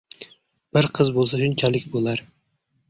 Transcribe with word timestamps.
Bir 0.77 0.89
qiz 0.99 1.13
bo‘lsa 1.19 1.43
shunchalik 1.43 1.87
bo‘lar. 1.97 2.27